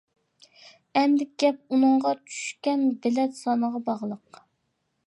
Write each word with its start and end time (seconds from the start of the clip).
ئەمدى 1.01 1.27
گەپ 1.43 1.61
ئۇنىڭغا 1.75 2.15
چۈشكەن 2.23 2.89
بىلەت 3.05 3.39
سانىغا 3.43 3.85
باغلىق. 3.93 4.43